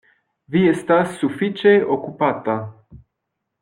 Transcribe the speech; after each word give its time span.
Vi 0.55 0.63
estas 0.69 1.13
sufiĉe 1.21 1.77
okupata. 1.99 2.59